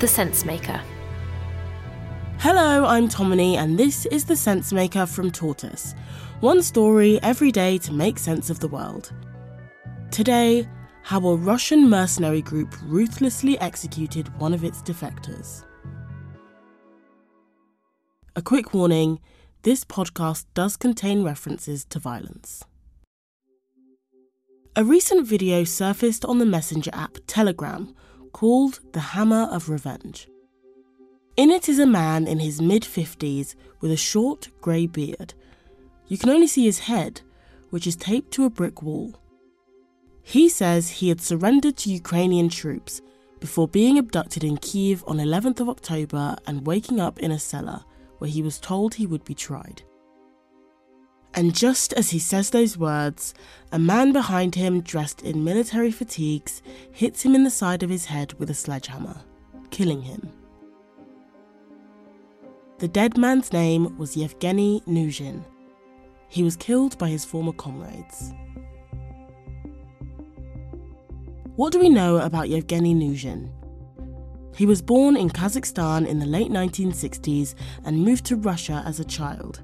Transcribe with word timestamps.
The 0.00 0.08
Sense 0.08 0.46
Maker. 0.46 0.80
Hello, 2.38 2.86
I'm 2.86 3.06
Tomini, 3.06 3.56
and 3.56 3.78
this 3.78 4.06
is 4.06 4.24
The 4.24 4.34
Sense 4.34 4.72
Maker 4.72 5.04
from 5.04 5.30
Tortoise. 5.30 5.94
One 6.40 6.62
story 6.62 7.20
every 7.22 7.52
day 7.52 7.76
to 7.76 7.92
make 7.92 8.18
sense 8.18 8.48
of 8.48 8.60
the 8.60 8.68
world. 8.68 9.12
Today, 10.10 10.66
how 11.02 11.20
a 11.26 11.36
Russian 11.36 11.90
mercenary 11.90 12.40
group 12.40 12.74
ruthlessly 12.84 13.60
executed 13.60 14.34
one 14.40 14.54
of 14.54 14.64
its 14.64 14.80
defectors. 14.80 15.66
A 18.36 18.40
quick 18.40 18.72
warning 18.72 19.20
this 19.64 19.84
podcast 19.84 20.46
does 20.54 20.78
contain 20.78 21.22
references 21.22 21.84
to 21.84 21.98
violence. 21.98 22.64
A 24.76 24.82
recent 24.82 25.26
video 25.26 25.64
surfaced 25.64 26.24
on 26.24 26.38
the 26.38 26.46
messenger 26.46 26.90
app 26.94 27.18
Telegram 27.26 27.94
called 28.32 28.80
The 28.92 29.00
Hammer 29.00 29.48
of 29.50 29.68
Revenge. 29.68 30.28
In 31.36 31.50
it 31.50 31.68
is 31.68 31.78
a 31.78 31.86
man 31.86 32.26
in 32.26 32.38
his 32.38 32.60
mid 32.60 32.82
50s 32.82 33.54
with 33.80 33.90
a 33.90 33.96
short 33.96 34.48
grey 34.60 34.86
beard. 34.86 35.34
You 36.08 36.18
can 36.18 36.30
only 36.30 36.46
see 36.46 36.64
his 36.64 36.80
head, 36.80 37.22
which 37.70 37.86
is 37.86 37.96
taped 37.96 38.32
to 38.32 38.44
a 38.44 38.50
brick 38.50 38.82
wall. 38.82 39.20
He 40.22 40.48
says 40.48 40.90
he 40.90 41.08
had 41.08 41.20
surrendered 41.20 41.76
to 41.78 41.90
Ukrainian 41.90 42.48
troops 42.48 43.00
before 43.40 43.68
being 43.68 43.98
abducted 43.98 44.44
in 44.44 44.58
Kiev 44.58 45.02
on 45.06 45.16
11th 45.16 45.60
of 45.60 45.68
October 45.68 46.36
and 46.46 46.66
waking 46.66 47.00
up 47.00 47.18
in 47.20 47.30
a 47.32 47.38
cellar 47.38 47.84
where 48.18 48.30
he 48.30 48.42
was 48.42 48.58
told 48.58 48.94
he 48.94 49.06
would 49.06 49.24
be 49.24 49.34
tried. 49.34 49.82
And 51.34 51.54
just 51.54 51.92
as 51.92 52.10
he 52.10 52.18
says 52.18 52.50
those 52.50 52.76
words, 52.76 53.34
a 53.70 53.78
man 53.78 54.12
behind 54.12 54.56
him, 54.56 54.80
dressed 54.80 55.22
in 55.22 55.44
military 55.44 55.92
fatigues, 55.92 56.60
hits 56.90 57.22
him 57.22 57.34
in 57.34 57.44
the 57.44 57.50
side 57.50 57.82
of 57.82 57.90
his 57.90 58.06
head 58.06 58.34
with 58.34 58.50
a 58.50 58.54
sledgehammer, 58.54 59.16
killing 59.70 60.02
him. 60.02 60.28
The 62.78 62.88
dead 62.88 63.16
man's 63.16 63.52
name 63.52 63.96
was 63.96 64.16
Yevgeny 64.16 64.82
Nuzhin. 64.88 65.44
He 66.28 66.42
was 66.42 66.56
killed 66.56 66.96
by 66.98 67.08
his 67.08 67.24
former 67.24 67.52
comrades. 67.52 68.32
What 71.56 71.72
do 71.72 71.78
we 71.78 71.90
know 71.90 72.16
about 72.16 72.48
Yevgeny 72.48 72.94
Nuzhin? 72.94 73.50
He 74.56 74.66
was 74.66 74.82
born 74.82 75.16
in 75.16 75.28
Kazakhstan 75.28 76.06
in 76.06 76.18
the 76.18 76.26
late 76.26 76.50
1960s 76.50 77.54
and 77.84 78.04
moved 78.04 78.24
to 78.26 78.36
Russia 78.36 78.82
as 78.86 78.98
a 78.98 79.04
child. 79.04 79.60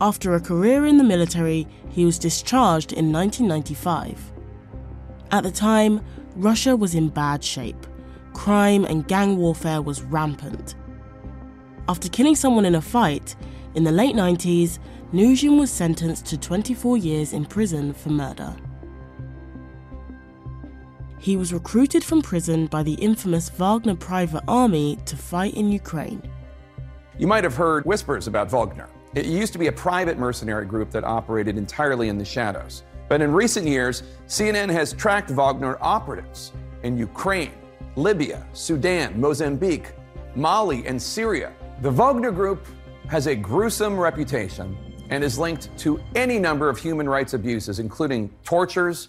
After 0.00 0.34
a 0.34 0.40
career 0.40 0.86
in 0.86 0.96
the 0.96 1.04
military, 1.04 1.66
he 1.90 2.04
was 2.04 2.18
discharged 2.18 2.92
in 2.92 3.12
1995. 3.12 4.32
At 5.30 5.42
the 5.42 5.50
time, 5.50 6.00
Russia 6.36 6.76
was 6.76 6.94
in 6.94 7.08
bad 7.08 7.42
shape. 7.42 7.86
Crime 8.32 8.84
and 8.84 9.08
gang 9.08 9.36
warfare 9.36 9.82
was 9.82 10.02
rampant. 10.02 10.76
After 11.88 12.08
killing 12.08 12.36
someone 12.36 12.64
in 12.64 12.76
a 12.76 12.80
fight, 12.80 13.34
in 13.74 13.84
the 13.84 13.92
late 13.92 14.14
90s, 14.14 14.78
Nuzhin 15.12 15.58
was 15.58 15.70
sentenced 15.70 16.26
to 16.26 16.38
24 16.38 16.96
years 16.98 17.32
in 17.32 17.44
prison 17.44 17.92
for 17.92 18.10
murder 18.10 18.54
he 21.18 21.36
was 21.36 21.52
recruited 21.52 22.04
from 22.04 22.22
prison 22.22 22.66
by 22.66 22.82
the 22.82 22.94
infamous 22.94 23.48
Wagner 23.50 23.96
Private 23.96 24.42
Army 24.48 24.98
to 25.04 25.16
fight 25.16 25.54
in 25.54 25.70
Ukraine. 25.70 26.22
You 27.18 27.26
might 27.26 27.44
have 27.44 27.54
heard 27.54 27.84
whispers 27.84 28.26
about 28.26 28.50
Wagner. 28.50 28.88
It 29.14 29.26
used 29.26 29.52
to 29.54 29.58
be 29.58 29.68
a 29.68 29.72
private 29.72 30.18
mercenary 30.18 30.66
group 30.66 30.90
that 30.90 31.04
operated 31.04 31.56
entirely 31.56 32.08
in 32.08 32.18
the 32.18 32.24
shadows. 32.24 32.82
But 33.08 33.22
in 33.22 33.32
recent 33.32 33.66
years, 33.66 34.02
CNN 34.26 34.70
has 34.70 34.92
tracked 34.92 35.30
Wagner 35.30 35.78
operatives 35.80 36.52
in 36.82 36.98
Ukraine, 36.98 37.52
Libya, 37.96 38.46
Sudan, 38.52 39.18
Mozambique, 39.18 39.92
Mali, 40.34 40.86
and 40.86 41.00
Syria. 41.00 41.52
The 41.80 41.90
Wagner 41.90 42.30
Group 42.30 42.66
has 43.08 43.26
a 43.26 43.34
gruesome 43.34 43.98
reputation 43.98 44.76
and 45.08 45.24
is 45.24 45.38
linked 45.38 45.76
to 45.78 45.98
any 46.14 46.38
number 46.38 46.68
of 46.68 46.76
human 46.78 47.08
rights 47.08 47.32
abuses, 47.32 47.78
including 47.78 48.30
tortures 48.44 49.08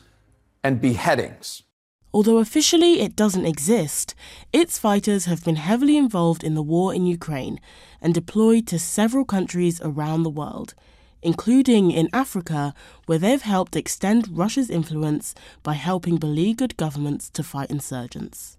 and 0.63 0.79
beheadings. 0.79 1.63
Although 2.11 2.39
officially 2.39 3.01
it 3.01 3.15
doesn't 3.15 3.45
exist, 3.45 4.15
its 4.51 4.79
fighters 4.79 5.25
have 5.25 5.45
been 5.45 5.57
heavily 5.57 5.95
involved 5.95 6.43
in 6.43 6.55
the 6.55 6.63
war 6.63 6.93
in 6.93 7.05
Ukraine 7.05 7.59
and 8.01 8.13
deployed 8.13 8.65
to 8.67 8.79
several 8.79 9.25
countries 9.25 9.79
around 9.81 10.23
the 10.23 10.29
world, 10.29 10.73
including 11.21 11.91
in 11.91 12.09
Africa, 12.11 12.73
where 13.05 13.19
they've 13.19 13.41
helped 13.41 13.75
extend 13.75 14.37
Russia's 14.37 14.71
influence 14.71 15.35
by 15.61 15.73
helping 15.73 16.17
beleaguered 16.17 16.77
governments 16.77 17.29
to 17.31 17.43
fight 17.43 17.69
insurgents. 17.69 18.57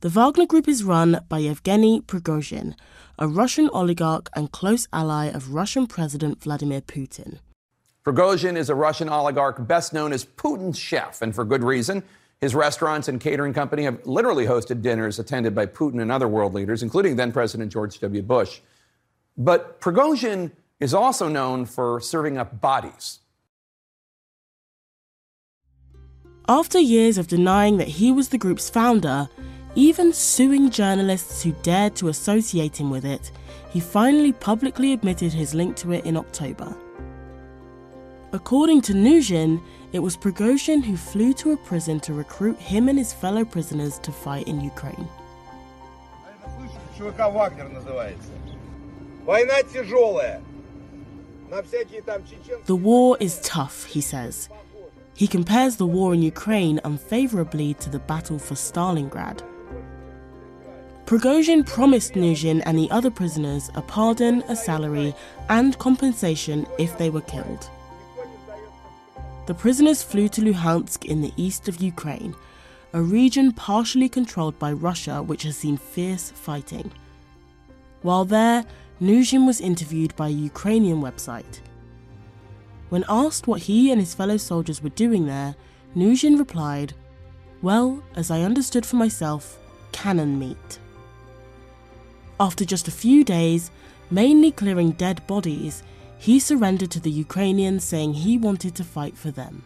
The 0.00 0.08
Wagner 0.08 0.46
Group 0.46 0.66
is 0.66 0.82
run 0.82 1.20
by 1.28 1.40
Yevgeny 1.40 2.00
Prigozhin, 2.00 2.74
a 3.18 3.28
Russian 3.28 3.68
oligarch 3.74 4.30
and 4.34 4.50
close 4.50 4.88
ally 4.94 5.26
of 5.26 5.52
Russian 5.52 5.86
President 5.86 6.42
Vladimir 6.42 6.80
Putin. 6.80 7.40
Prigozhin 8.04 8.56
is 8.56 8.70
a 8.70 8.74
Russian 8.74 9.08
oligarch 9.08 9.66
best 9.66 9.92
known 9.92 10.12
as 10.12 10.24
Putin's 10.24 10.78
chef, 10.78 11.20
and 11.20 11.34
for 11.34 11.44
good 11.44 11.62
reason. 11.62 12.02
His 12.40 12.54
restaurants 12.54 13.08
and 13.08 13.20
catering 13.20 13.52
company 13.52 13.82
have 13.82 14.04
literally 14.06 14.46
hosted 14.46 14.80
dinners 14.80 15.18
attended 15.18 15.54
by 15.54 15.66
Putin 15.66 16.00
and 16.00 16.10
other 16.10 16.26
world 16.26 16.54
leaders, 16.54 16.82
including 16.82 17.16
then 17.16 17.32
President 17.32 17.70
George 17.70 18.00
W. 18.00 18.22
Bush. 18.22 18.60
But 19.36 19.80
Prigozhin 19.80 20.52
is 20.80 20.94
also 20.94 21.28
known 21.28 21.66
for 21.66 22.00
serving 22.00 22.38
up 22.38 22.60
bodies. 22.62 23.18
After 26.48 26.78
years 26.78 27.18
of 27.18 27.28
denying 27.28 27.76
that 27.76 27.88
he 27.88 28.10
was 28.10 28.30
the 28.30 28.38
group's 28.38 28.70
founder, 28.70 29.28
even 29.74 30.12
suing 30.12 30.70
journalists 30.70 31.42
who 31.42 31.52
dared 31.62 31.94
to 31.96 32.08
associate 32.08 32.80
him 32.80 32.90
with 32.90 33.04
it, 33.04 33.30
he 33.70 33.78
finally 33.78 34.32
publicly 34.32 34.94
admitted 34.94 35.32
his 35.32 35.54
link 35.54 35.76
to 35.76 35.92
it 35.92 36.06
in 36.06 36.16
October. 36.16 36.74
According 38.32 38.82
to 38.82 38.92
Nuzhin, 38.92 39.60
it 39.92 39.98
was 39.98 40.16
Prigozhin 40.16 40.84
who 40.84 40.96
flew 40.96 41.32
to 41.34 41.50
a 41.50 41.56
prison 41.56 41.98
to 42.00 42.14
recruit 42.14 42.56
him 42.58 42.88
and 42.88 42.96
his 42.96 43.12
fellow 43.12 43.44
prisoners 43.44 43.98
to 44.00 44.12
fight 44.12 44.46
in 44.46 44.60
Ukraine. 44.60 45.08
The 52.66 52.76
war 52.76 53.16
is 53.18 53.40
tough, 53.40 53.84
he 53.84 54.00
says. 54.00 54.48
He 55.14 55.26
compares 55.26 55.76
the 55.76 55.86
war 55.86 56.14
in 56.14 56.22
Ukraine 56.22 56.80
unfavorably 56.84 57.74
to 57.74 57.90
the 57.90 57.98
battle 57.98 58.38
for 58.38 58.54
Stalingrad. 58.54 59.42
Prigozhin 61.04 61.66
promised 61.66 62.12
Nuzhin 62.14 62.62
and 62.64 62.78
the 62.78 62.88
other 62.92 63.10
prisoners 63.10 63.72
a 63.74 63.82
pardon, 63.82 64.42
a 64.42 64.54
salary, 64.54 65.12
and 65.48 65.76
compensation 65.78 66.64
if 66.78 66.96
they 66.96 67.10
were 67.10 67.22
killed. 67.22 67.68
The 69.50 69.54
prisoners 69.54 70.00
flew 70.00 70.28
to 70.28 70.42
Luhansk 70.42 71.06
in 71.06 71.22
the 71.22 71.32
east 71.36 71.66
of 71.66 71.82
Ukraine, 71.82 72.36
a 72.92 73.02
region 73.02 73.50
partially 73.50 74.08
controlled 74.08 74.56
by 74.60 74.70
Russia 74.70 75.24
which 75.24 75.42
has 75.42 75.56
seen 75.56 75.76
fierce 75.76 76.30
fighting. 76.30 76.92
While 78.02 78.24
there, 78.24 78.64
Nuzhin 79.00 79.48
was 79.48 79.60
interviewed 79.60 80.14
by 80.14 80.28
a 80.28 80.44
Ukrainian 80.50 81.02
website. 81.02 81.62
When 82.90 83.04
asked 83.08 83.48
what 83.48 83.62
he 83.62 83.90
and 83.90 84.00
his 84.00 84.14
fellow 84.14 84.36
soldiers 84.36 84.84
were 84.84 84.90
doing 85.04 85.26
there, 85.26 85.56
Nuzhin 85.96 86.38
replied, 86.38 86.94
Well, 87.60 88.04
as 88.14 88.30
I 88.30 88.42
understood 88.42 88.86
for 88.86 88.94
myself, 88.94 89.58
cannon 89.90 90.38
meat. 90.38 90.78
After 92.38 92.64
just 92.64 92.86
a 92.86 92.92
few 93.02 93.24
days, 93.24 93.72
mainly 94.12 94.52
clearing 94.52 94.92
dead 94.92 95.26
bodies, 95.26 95.82
he 96.20 96.38
surrendered 96.38 96.90
to 96.90 97.00
the 97.00 97.10
Ukrainians, 97.10 97.82
saying 97.82 98.12
he 98.12 98.36
wanted 98.36 98.74
to 98.76 98.84
fight 98.84 99.16
for 99.16 99.30
them. 99.30 99.64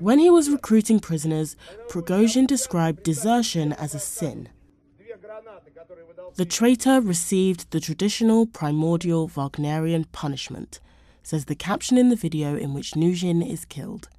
When 0.00 0.18
he 0.18 0.30
was 0.30 0.50
recruiting 0.50 1.00
prisoners, 1.00 1.56
Prigozhin 1.88 2.46
described 2.46 3.02
desertion 3.02 3.72
as 3.72 3.94
a 3.94 3.98
sin. 3.98 4.50
The 6.34 6.44
traitor 6.44 7.00
received 7.00 7.70
the 7.70 7.80
traditional 7.80 8.46
primordial 8.46 9.26
Wagnerian 9.26 10.04
punishment, 10.12 10.80
says 11.22 11.46
the 11.46 11.54
caption 11.54 11.96
in 11.96 12.10
the 12.10 12.16
video 12.16 12.56
in 12.56 12.74
which 12.74 12.92
Nuzhin 12.92 13.40
is 13.42 13.64
killed. 13.64 14.10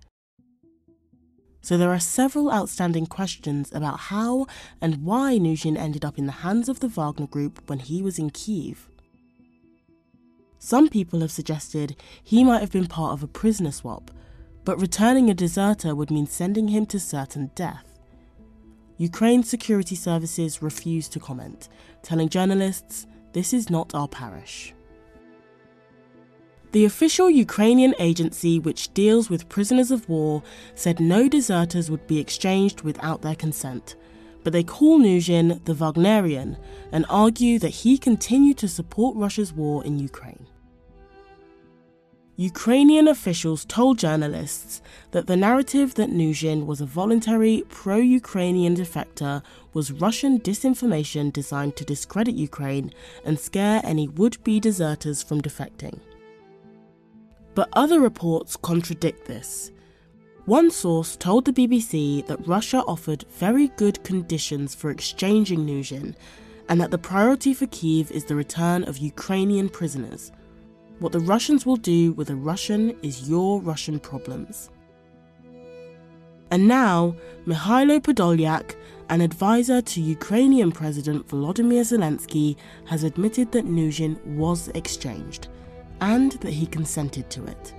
So 1.62 1.78
there 1.78 1.92
are 1.92 2.00
several 2.00 2.52
outstanding 2.52 3.08
questions 3.08 3.72
about 3.74 4.00
how 4.00 4.48
and 4.82 5.04
why 5.04 5.38
Nuzhin 5.38 5.78
ended 5.78 6.06
up 6.06 6.18
in 6.18 6.26
the 6.26 6.32
hands 6.44 6.70
of 6.70 6.80
the 6.80 6.88
Wagner 6.88 7.28
Group 7.28 7.62
when 7.68 7.80
he 7.80 8.02
was 8.02 8.20
in 8.20 8.30
Kiev. 8.30 8.90
Some 10.60 10.90
people 10.90 11.20
have 11.22 11.32
suggested 11.32 11.96
he 12.24 12.44
might 12.44 12.62
have 12.62 12.72
been 12.72 12.88
part 12.88 13.14
of 13.14 13.24
a 13.24 13.28
prisoner 13.28 13.72
swap, 13.72 14.12
but 14.64 14.82
returning 14.82 15.30
a 15.30 15.34
deserter 15.34 15.96
would 15.96 16.12
mean 16.12 16.28
sending 16.28 16.70
him 16.70 16.86
to 16.88 17.00
certain 17.00 17.52
death. 17.56 18.00
Ukraine's 18.98 19.50
security 19.50 19.96
services 19.96 20.62
refused 20.62 21.14
to 21.14 21.20
comment, 21.20 21.70
telling 22.02 22.30
journalists, 22.30 23.06
This 23.34 23.54
is 23.54 23.70
not 23.70 23.94
our 23.94 24.08
parish. 24.08 24.74
The 26.74 26.86
official 26.86 27.30
Ukrainian 27.30 27.96
agency 27.98 28.60
which 28.60 28.94
deals 28.94 29.30
with 29.30 29.48
prisoners 29.48 29.90
of 29.90 30.08
war 30.10 30.44
said 30.76 31.00
no 31.00 31.30
deserters 31.30 31.90
would 31.90 32.06
be 32.08 32.20
exchanged 32.20 32.82
without 32.82 33.22
their 33.22 33.36
consent, 33.36 33.96
but 34.44 34.52
they 34.52 34.64
call 34.64 35.00
Nuzhin 35.00 35.64
the 35.64 35.74
Wagnerian 35.74 36.58
and 36.92 37.06
argue 37.10 37.58
that 37.60 37.70
he 37.70 37.98
continued 37.98 38.58
to 38.58 38.68
support 38.68 39.16
Russia's 39.16 39.54
war 39.54 39.84
in 39.86 39.98
Ukraine. 39.98 40.46
Ukrainian 42.40 43.08
officials 43.08 43.66
told 43.66 43.98
journalists 43.98 44.82
that 45.10 45.26
the 45.26 45.36
narrative 45.36 45.96
that 45.96 46.12
Nuzhin 46.12 46.68
was 46.68 46.82
a 46.82 46.86
voluntary 46.86 47.64
pro 47.70 47.98
Ukrainian 47.98 48.76
defector 48.76 49.42
was 49.74 49.92
Russian 49.92 50.40
disinformation 50.40 51.34
designed 51.34 51.76
to 51.78 51.86
discredit 51.86 52.36
Ukraine 52.36 52.92
and 53.26 53.40
scare 53.40 53.82
any 53.84 54.08
would 54.08 54.44
be 54.44 54.60
deserters 54.60 55.24
from 55.24 55.42
defecting. 55.42 56.00
But 57.58 57.70
other 57.74 58.00
reports 58.00 58.56
contradict 58.56 59.26
this. 59.26 59.72
One 60.46 60.70
source 60.70 61.16
told 61.16 61.44
the 61.44 61.52
BBC 61.52 62.24
that 62.28 62.48
Russia 62.48 62.84
offered 62.86 63.26
very 63.32 63.70
good 63.70 64.04
conditions 64.04 64.76
for 64.76 64.92
exchanging 64.92 65.66
Nuzhin 65.66 66.14
and 66.70 66.80
that 66.80 66.92
the 66.92 67.00
priority 67.00 67.56
for 67.56 67.66
Kiev 67.66 68.12
is 68.12 68.26
the 68.26 68.36
return 68.36 68.84
of 68.84 69.00
Ukrainian 69.00 69.70
prisoners. 69.70 70.32
What 71.00 71.14
the 71.14 71.20
Russians 71.20 71.66
will 71.66 71.78
do 71.78 72.12
with 72.12 72.30
a 72.30 72.36
Russian 72.36 72.96
is 73.02 73.28
your 73.28 73.60
Russian 73.60 74.00
problems. 74.00 74.70
And 76.52 76.68
now, 76.68 77.16
Mikhailo 77.48 78.00
Podolyak, 78.02 78.76
an 79.10 79.22
advisor 79.22 79.82
to 79.82 80.00
Ukrainian 80.00 80.72
President 80.72 81.28
Volodymyr 81.28 81.82
Zelensky, 81.82 82.56
has 82.86 83.04
admitted 83.04 83.52
that 83.54 83.66
Nuzhin 83.66 84.24
was 84.38 84.68
exchanged 84.76 85.48
and 86.02 86.34
that 86.34 86.54
he 86.54 86.66
consented 86.66 87.30
to 87.30 87.46
it. 87.46 87.74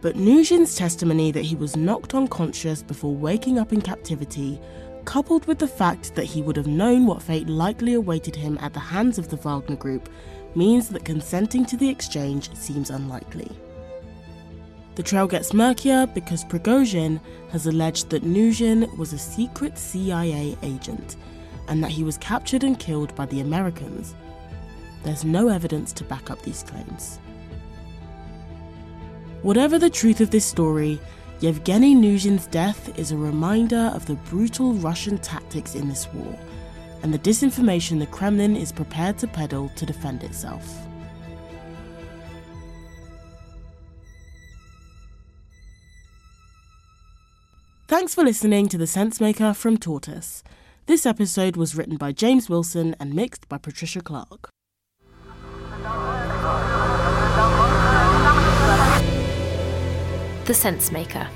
But 0.00 0.16
Nuzhin's 0.16 0.74
testimony 0.74 1.30
that 1.32 1.44
he 1.44 1.56
was 1.56 1.76
knocked 1.76 2.14
unconscious 2.14 2.82
before 2.82 3.14
waking 3.14 3.58
up 3.58 3.72
in 3.72 3.82
captivity, 3.82 4.58
coupled 5.04 5.46
with 5.46 5.58
the 5.58 5.68
fact 5.68 6.14
that 6.14 6.24
he 6.24 6.40
would 6.40 6.56
have 6.56 6.66
known 6.66 7.06
what 7.06 7.22
fate 7.22 7.48
likely 7.48 7.94
awaited 7.94 8.34
him 8.34 8.58
at 8.62 8.72
the 8.72 8.80
hands 8.80 9.18
of 9.18 9.28
the 9.28 9.36
Wagner 9.36 9.76
Group, 9.76 10.08
means 10.54 10.88
that 10.88 11.04
consenting 11.04 11.66
to 11.66 11.76
the 11.76 11.88
exchange 11.88 12.54
seems 12.56 12.90
unlikely. 12.90 13.50
The 14.94 15.02
trail 15.02 15.26
gets 15.26 15.54
murkier 15.54 16.06
because 16.06 16.44
Prigozhin 16.44 17.20
has 17.50 17.66
alleged 17.66 18.10
that 18.10 18.24
Nuzhin 18.24 18.96
was 18.98 19.12
a 19.12 19.18
secret 19.18 19.78
CIA 19.78 20.56
agent 20.62 21.16
and 21.68 21.82
that 21.82 21.90
he 21.90 22.04
was 22.04 22.18
captured 22.18 22.64
and 22.64 22.78
killed 22.78 23.14
by 23.14 23.26
the 23.26 23.40
Americans. 23.40 24.14
There's 25.02 25.24
no 25.24 25.48
evidence 25.48 25.92
to 25.94 26.04
back 26.04 26.30
up 26.30 26.42
these 26.42 26.62
claims. 26.62 27.18
Whatever 29.42 29.78
the 29.78 29.90
truth 29.90 30.20
of 30.20 30.30
this 30.30 30.44
story, 30.44 31.00
Yevgeny 31.40 31.94
Nuzhin's 31.94 32.46
death 32.46 32.98
is 32.98 33.12
a 33.12 33.16
reminder 33.16 33.90
of 33.94 34.04
the 34.06 34.14
brutal 34.14 34.74
Russian 34.74 35.18
tactics 35.18 35.74
in 35.74 35.88
this 35.88 36.06
war 36.12 36.38
and 37.02 37.14
the 37.14 37.18
disinformation 37.18 37.98
the 37.98 38.06
Kremlin 38.06 38.56
is 38.56 38.72
prepared 38.72 39.18
to 39.18 39.26
peddle 39.26 39.70
to 39.76 39.86
defend 39.86 40.22
itself. 40.22 40.66
Thanks 47.88 48.14
for 48.14 48.22
listening 48.22 48.68
to 48.68 48.78
The 48.78 48.84
Sensemaker 48.84 49.54
from 49.54 49.76
Tortoise. 49.76 50.44
This 50.86 51.04
episode 51.04 51.56
was 51.56 51.74
written 51.74 51.96
by 51.96 52.12
James 52.12 52.48
Wilson 52.48 52.94
and 53.00 53.14
mixed 53.14 53.48
by 53.48 53.58
Patricia 53.58 54.00
Clark. 54.00 54.50
The 60.46 60.52
Sensemaker. 60.52 61.28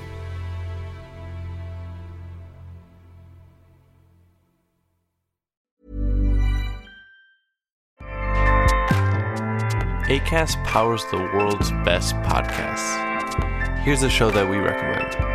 ACAST 10.07 10.63
powers 10.65 11.03
the 11.11 11.17
world's 11.17 11.71
best 11.83 12.13
podcasts. 12.17 13.79
Here's 13.79 14.03
a 14.03 14.09
show 14.09 14.29
that 14.31 14.49
we 14.49 14.57
recommend. 14.57 15.34